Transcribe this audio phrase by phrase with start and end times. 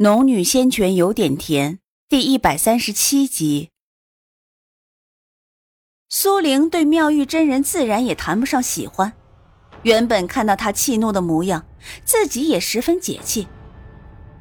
[0.00, 3.70] 农女仙泉有点甜，第一百三十七集。
[6.08, 9.12] 苏玲对妙玉真人自然也谈不上喜欢。
[9.82, 11.66] 原本看到他气怒的模样，
[12.04, 13.48] 自己也十分解气。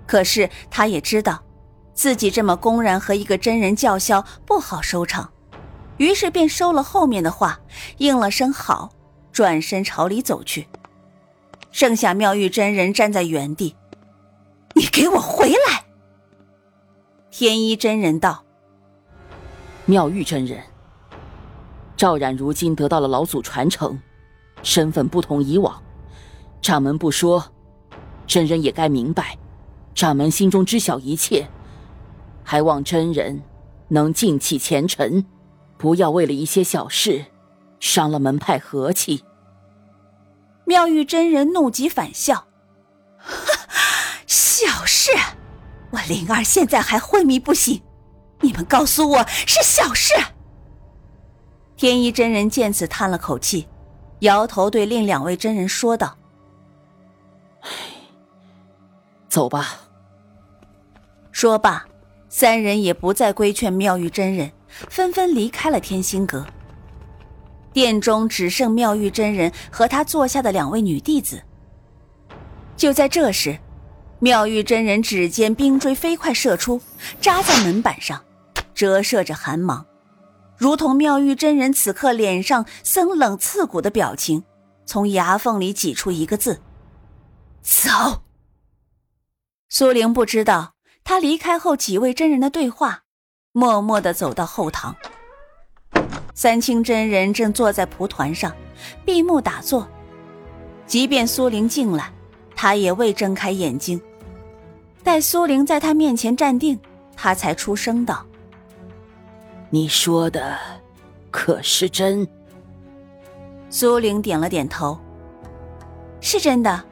[0.06, 1.44] 可是他也知道，
[1.92, 5.34] 自己这么公然和一个真人叫嚣不好收场，
[5.98, 7.60] 于是便收了后面的话，
[7.98, 8.92] 应了声好，
[9.32, 10.68] 转身朝里走去。
[11.72, 13.76] 剩下妙玉真人站在原地。
[14.78, 15.86] 你给我回来！
[17.32, 18.44] 天一真人道
[19.86, 20.64] ：“妙玉真人，
[21.96, 24.00] 赵冉如今得到了老祖传承，
[24.62, 25.82] 身份不同以往。
[26.62, 27.44] 掌门不说，
[28.28, 29.36] 真人也该明白，
[29.96, 31.48] 掌门心中知晓一切，
[32.44, 33.42] 还望真人
[33.88, 35.26] 能静气前尘，
[35.80, 37.26] 不要为了一些小事
[37.80, 39.24] 伤了门派和气。”
[40.66, 42.46] 妙玉真人怒极反笑。
[44.60, 45.12] 小事，
[45.92, 47.80] 我灵儿现在还昏迷不醒，
[48.42, 50.16] 你们告诉我是小事。
[51.76, 53.68] 天一真人见此叹了口气，
[54.22, 56.18] 摇头对另两位真人说道
[59.30, 59.80] ：“走吧。”
[61.32, 61.86] 说罢，
[62.28, 64.52] 三人也不再规劝妙玉真人，
[64.90, 66.44] 纷纷离开了天心阁。
[67.74, 71.44] 殿中只剩妙玉真人和他坐下的两位女弟子。
[72.76, 73.56] 就在这时。
[74.20, 76.82] 妙玉真人指尖冰锥飞快射出，
[77.22, 78.24] 扎在门板上，
[78.74, 79.86] 折射着寒芒，
[80.58, 84.44] 如同妙玉真人此刻脸上森冷刺骨的表情。
[84.88, 86.62] 从牙缝里挤出一个字
[87.62, 88.24] ：“走。”
[89.70, 90.74] 苏玲不知道
[91.04, 93.04] 他离开后几位真人的对话，
[93.52, 94.96] 默默的走到后堂。
[96.34, 98.56] 三清真人正坐在蒲团上，
[99.06, 99.88] 闭目打坐。
[100.88, 102.12] 即便苏玲进来。
[102.60, 104.02] 他也未睁开眼睛，
[105.04, 106.80] 待苏玲在他面前站定，
[107.16, 108.26] 他才出声道
[109.70, 110.58] ：“你说的
[111.32, 112.28] 可是真？”
[113.70, 114.98] 苏玲点了点头
[116.20, 116.84] ：“是真的。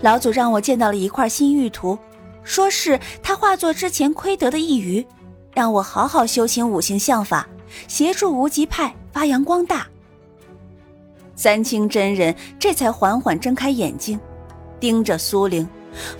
[0.00, 1.98] 老祖让我见到了一块新玉图，
[2.42, 5.06] 说是他化作之前亏得的一隅，
[5.54, 7.48] 让我好好修行五行相法，
[7.86, 9.86] 协助无极派发扬光大。”
[11.36, 14.18] 三清真人这才缓缓睁开眼睛。
[14.80, 15.68] 盯着苏玲，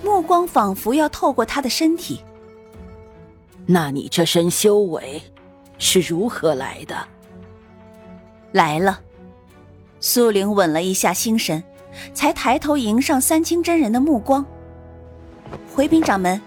[0.02, 2.20] 目光仿佛要透过他的身体。
[3.66, 5.22] 那你这身修为
[5.78, 6.96] 是如何来的？
[8.52, 9.00] 来了。
[10.00, 11.62] 苏玲稳了一下心神，
[12.12, 14.44] 才抬头迎上三清真人的目光。
[15.74, 16.40] 回禀掌门，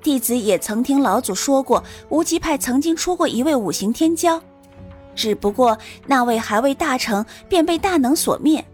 [0.00, 4.40] 弟子也曾听老祖说过，无极派曾经出过一位五行天骄，
[5.14, 5.76] 只不过
[6.06, 8.64] 那位还未大成，便被大能所灭。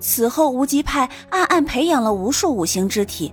[0.00, 3.32] 此后，无极派暗暗培养了无数五行之体，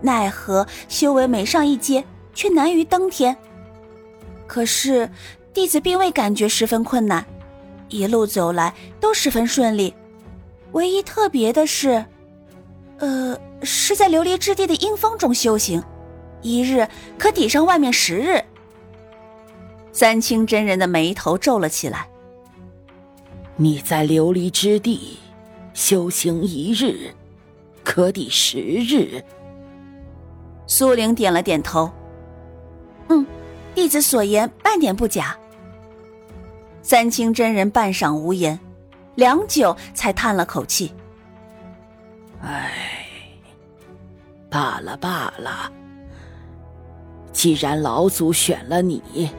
[0.00, 3.36] 奈何修为每上一阶，却难于登天。
[4.46, 5.10] 可是，
[5.52, 7.26] 弟子并未感觉十分困难，
[7.88, 9.92] 一路走来都十分顺利。
[10.70, 12.04] 唯一特别的是，
[12.98, 15.82] 呃，是在琉璃之地的阴风中修行，
[16.40, 16.88] 一日
[17.18, 18.42] 可抵上外面十日。
[19.92, 22.06] 三清真人的眉头皱了起来。
[23.56, 25.18] 你在琉璃之地？
[25.74, 27.10] 修行一日，
[27.82, 29.22] 可抵十日。
[30.66, 31.90] 苏玲点了点头，
[33.08, 33.26] 嗯，
[33.74, 35.36] 弟子所言半点不假。
[36.82, 38.58] 三清真人半晌无言，
[39.14, 40.92] 良久才叹了口气
[42.42, 42.72] ：“唉，
[44.50, 45.72] 罢了罢了。
[47.32, 49.30] 既然老祖选了你，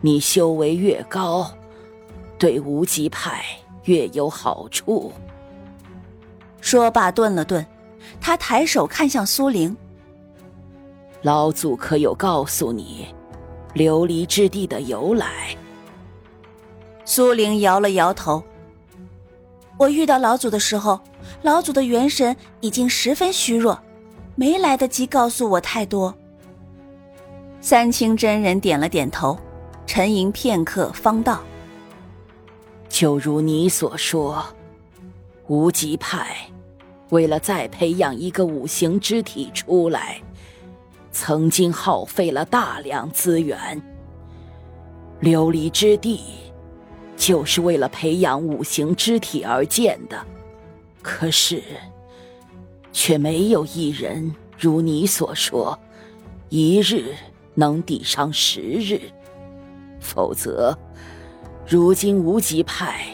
[0.00, 1.50] 你修为越高，
[2.38, 3.44] 对无极派
[3.84, 5.12] 越有好处。”
[6.60, 7.64] 说罢，顿了顿，
[8.20, 9.76] 他抬手看向苏玲
[11.22, 13.06] ：“老祖可有告诉你，
[13.74, 15.56] 琉璃之地的由来？”
[17.04, 18.42] 苏玲摇了摇头
[19.78, 21.00] ：“我遇到老祖的时候，
[21.42, 23.78] 老祖的元神已经十分虚弱，
[24.34, 26.14] 没来得及告诉我太多。”
[27.60, 29.38] 三清真人点了点头，
[29.86, 31.40] 沉吟片刻，方道
[32.88, 34.44] ：“就如你所说，
[35.48, 36.36] 无极派。”
[37.10, 40.20] 为了再培养一个五行之体出来，
[41.10, 43.80] 曾经耗费了大量资源。
[45.22, 46.20] 琉璃之地，
[47.16, 50.22] 就是为了培养五行之体而建的。
[51.00, 51.62] 可是，
[52.92, 55.78] 却没有一人如你所说，
[56.50, 57.14] 一日
[57.54, 59.00] 能抵上十日。
[59.98, 60.78] 否则，
[61.66, 63.06] 如今无极派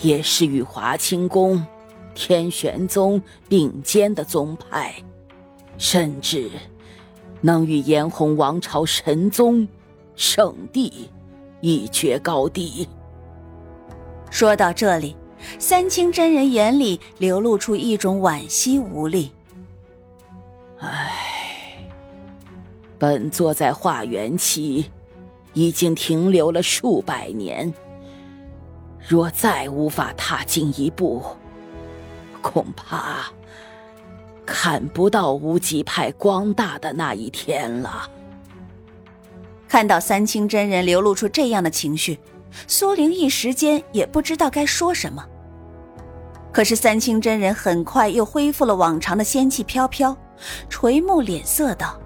[0.00, 1.66] 也是与华清宫。
[2.14, 4.94] 天玄宗并肩的宗派，
[5.78, 6.50] 甚至
[7.40, 9.66] 能与炎红王朝神宗、
[10.14, 11.08] 圣帝
[11.60, 12.86] 一决高低。
[14.30, 15.16] 说到这里，
[15.58, 19.32] 三清真人眼里流露出一种惋惜无力。
[20.78, 21.12] 唉，
[22.98, 24.90] 本座在化元期
[25.52, 27.72] 已经停留了数百年，
[29.08, 31.22] 若再无法踏进一步，
[32.42, 33.26] 恐怕
[34.44, 38.10] 看不到无极派光大的那一天了。
[39.68, 42.18] 看到三清真人流露出这样的情绪，
[42.66, 45.24] 苏玲一时间也不知道该说什么。
[46.52, 50.16] 可是三清真人很快又恢复了往常的仙气飘飘。
[50.68, 52.00] 垂目脸色道：“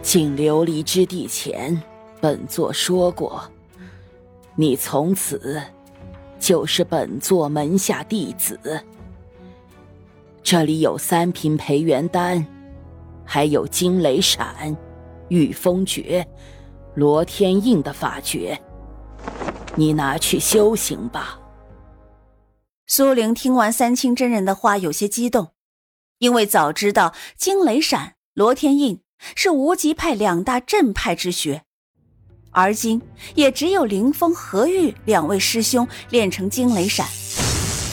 [0.00, 1.82] 进琉璃之地前，
[2.20, 3.42] 本座说过，
[4.54, 5.60] 你从此
[6.38, 8.58] 就是本座门下弟子。
[10.42, 12.46] 这里有三瓶培元丹，
[13.24, 14.76] 还有惊雷闪、
[15.28, 16.26] 御风诀、
[16.94, 18.60] 罗天印的法诀，
[19.74, 21.40] 你拿去修行吧。”
[22.86, 25.52] 苏玲听完三清真人的话，有些激动。
[26.18, 29.00] 因为早知道惊雷闪、罗天印
[29.34, 31.64] 是无极派两大正派之学，
[32.54, 33.02] 而今
[33.34, 37.04] 也只有凌风、何玉两位师兄练成惊雷闪，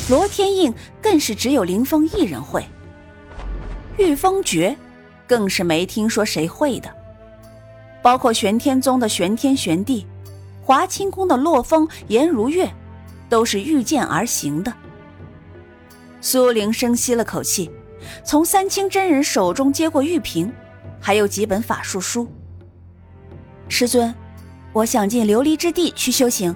[0.08, 0.72] 罗天印
[1.02, 2.64] 更是只有凌风一人会。
[3.98, 4.78] 御风诀
[5.28, 6.90] 更是没听说谁会的，
[8.04, 10.06] 包括玄天宗的玄天玄帝、
[10.62, 12.72] 华清宫的洛风、颜如月，
[13.28, 14.72] 都是御剑而行的。
[16.22, 17.70] 苏玲深吸了口气。
[18.24, 20.52] 从三清真人手中接过玉瓶，
[21.00, 22.28] 还有几本法术书。
[23.70, 24.14] 师尊，
[24.74, 26.56] 我想进琉璃之地去修行。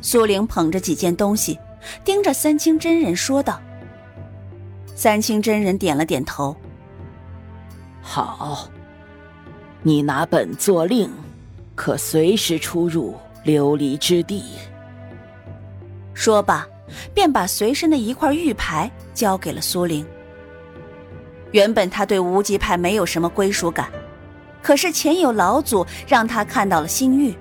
[0.00, 1.58] 苏玲捧着几件东西，
[2.04, 3.60] 盯着三清真人说道。
[4.94, 6.56] 三清真人点了点头。
[8.00, 8.68] 好，
[9.82, 11.10] 你拿本座令，
[11.74, 14.42] 可随时出入琉璃之地。
[16.12, 16.66] 说罢。
[17.14, 20.06] 便把随身的一块玉牌交给了苏玲。
[21.50, 23.90] 原本他对无极派没有什么归属感，
[24.64, 27.36] 可是前有老祖让他看到了心玉，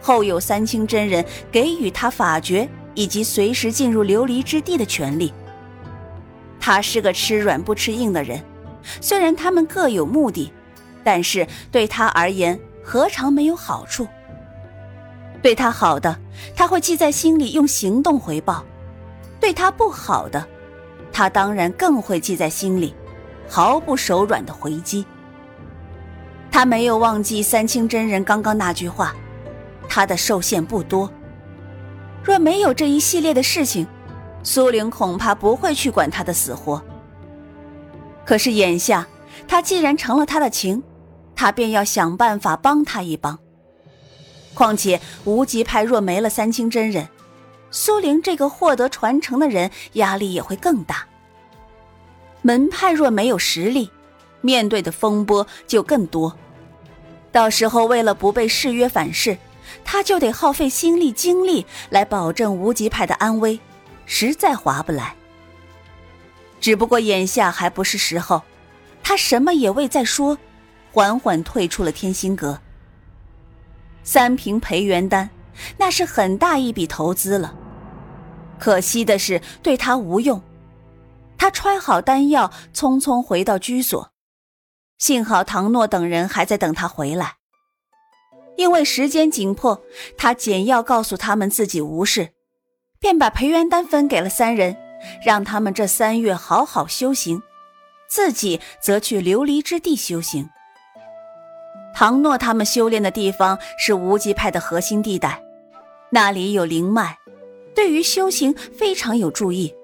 [0.00, 1.22] 后有三清真人
[1.52, 5.30] 给予他法诀以及随时进入琉璃之地的权利。
[6.58, 8.42] 他是个吃软不吃硬的人，
[9.02, 10.50] 虽然他们各有目的，
[11.04, 14.08] 但是对他而言何尝没有好处？
[15.42, 16.18] 对他好的，
[16.56, 18.64] 他会记在心里，用行动回报。
[19.38, 20.42] 对他不好的，
[21.12, 22.94] 他当然更会记在心里，
[23.46, 25.04] 毫不手软的回击。
[26.54, 29.12] 他没有忘记三清真人刚刚那句话，
[29.88, 31.12] 他的寿限不多。
[32.22, 33.84] 若没有这一系列的事情，
[34.44, 36.80] 苏玲恐怕不会去管他的死活。
[38.24, 39.04] 可是眼下，
[39.48, 40.80] 他既然成了他的情，
[41.34, 43.36] 他便要想办法帮他一帮。
[44.54, 47.08] 况且无极派若没了三清真人，
[47.72, 51.04] 苏玲这个获得传承的人，压力也会更大。
[52.42, 53.90] 门派若没有实力，
[54.40, 56.32] 面对的风波就更多。
[57.34, 59.36] 到时候为了不被誓约反噬，
[59.84, 63.58] 他就得耗费心力精力来保证无极派的安危，
[64.06, 65.16] 实在划不来。
[66.60, 68.40] 只不过眼下还不是时候，
[69.02, 70.38] 他什么也未再说，
[70.92, 72.60] 缓缓退出了天心阁。
[74.04, 75.28] 三瓶培元丹，
[75.76, 77.52] 那是很大一笔投资了。
[78.60, 80.40] 可惜的是，对他无用。
[81.36, 84.13] 他揣好丹药，匆匆回到居所。
[84.98, 87.34] 幸好唐诺等人还在等他回来。
[88.56, 89.82] 因为时间紧迫，
[90.16, 92.30] 他简要告诉他们自己无事，
[93.00, 94.76] 便把培元丹分给了三人，
[95.24, 97.42] 让他们这三月好好修行，
[98.08, 100.48] 自己则去琉璃之地修行。
[101.92, 105.42] 唐诺他们修炼的地方是无极派的核心地带，
[106.10, 107.18] 那里有灵脉。
[107.74, 109.74] 对于修行非常有助益，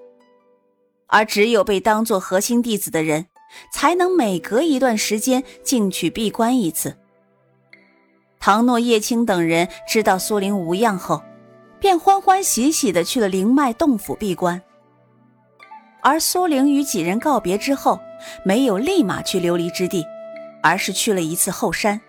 [1.07, 3.27] 而只有被当做核心弟子的人，
[3.71, 6.97] 才能每隔一段时间进去闭关一次。
[8.39, 11.21] 唐诺、叶青等人知道苏灵无恙后，
[11.79, 14.61] 便欢欢喜喜的去了灵脉洞府闭关。
[16.01, 17.99] 而苏灵与几人告别之后，
[18.43, 20.03] 没有立马去琉璃之地，
[20.63, 22.01] 而是去了一次后山。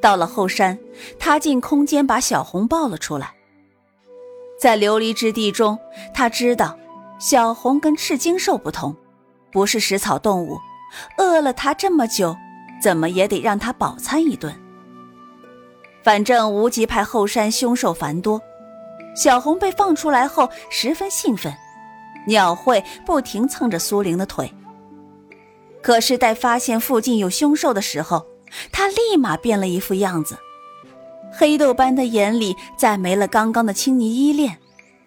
[0.00, 0.78] 到了后山，
[1.18, 3.34] 他进空间把小红抱了出来。
[4.58, 5.78] 在琉璃之地中，
[6.14, 6.78] 他知道
[7.18, 8.96] 小红跟赤金兽不同，
[9.56, 10.60] 不是食草动物。
[11.16, 12.36] 饿了它这么久，
[12.82, 14.54] 怎么也得让它饱餐一顿。
[16.04, 18.38] 反正无极派后山凶兽繁多，
[19.16, 21.50] 小红被放出来后十分兴奋，
[22.26, 24.52] 鸟会不停蹭着苏玲的腿。
[25.82, 28.26] 可是待发现附近有凶兽的时候，
[28.70, 30.36] 他立马变了一副样子，
[31.32, 34.58] 黑豆般的眼里再没了刚刚的青泥依恋，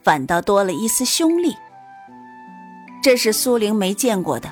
[0.03, 1.55] 反倒多了一丝凶戾。
[3.01, 4.51] 这是苏玲没见过的，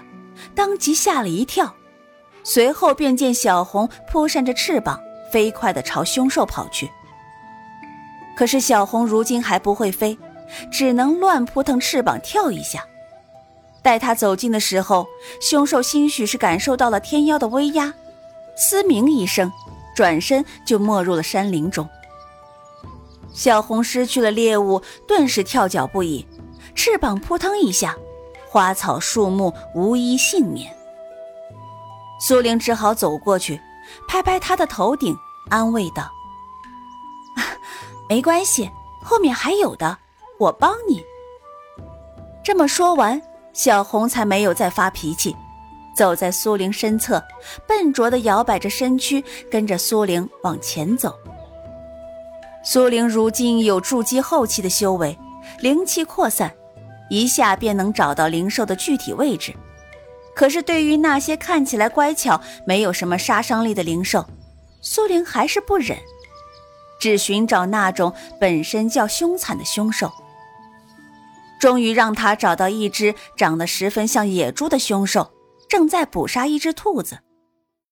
[0.55, 1.73] 当即吓了一跳，
[2.43, 4.99] 随后便见小红扑扇着翅膀，
[5.31, 6.89] 飞快地朝凶兽跑去。
[8.37, 10.17] 可是小红如今还不会飞，
[10.71, 12.85] 只能乱扑腾翅膀跳一下。
[13.81, 15.05] 待他走近的时候，
[15.41, 17.93] 凶兽兴许是感受到了天妖的威压，
[18.55, 19.51] 嘶鸣一声，
[19.95, 21.87] 转身就没入了山林中。
[23.33, 26.25] 小红失去了猎物，顿时跳脚不已，
[26.75, 27.95] 翅膀扑腾一下，
[28.49, 30.75] 花草树木无一幸免。
[32.19, 33.61] 苏玲只好走过去，
[34.07, 35.15] 拍拍他的头顶，
[35.49, 36.09] 安慰道
[38.09, 38.69] ：“没关系，
[39.03, 39.97] 后面还有的，
[40.39, 41.03] 我帮你。”
[42.43, 43.21] 这么说完。
[43.53, 45.35] 小红才没有再发脾气，
[45.95, 47.23] 走在苏玲身侧，
[47.67, 51.11] 笨拙地摇摆着身躯，跟着苏玲往前走。
[52.63, 55.17] 苏玲如今有筑基后期的修为，
[55.59, 56.53] 灵气扩散，
[57.09, 59.53] 一下便能找到灵兽的具体位置。
[60.35, 64.25] 可是对于那些看起来乖巧、没有什么杀伤力的灵兽，
[64.81, 65.97] 苏玲还是不忍，
[66.99, 70.11] 只寻找那种本身较凶残的凶兽。
[71.59, 75.31] 终于让他找到一只长得十分像野猪的凶兽，
[75.67, 77.17] 正在捕杀一只兔子。